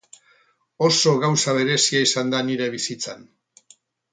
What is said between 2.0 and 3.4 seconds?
izan da nire bizitzan.